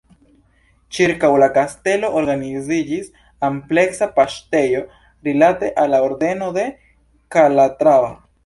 [0.97, 3.11] Ĉirkaŭ la kastelo organiziĝis
[3.49, 4.83] ampleksa paŝtejo
[5.29, 6.69] rilate al la Ordeno de
[7.37, 8.15] Kalatrava.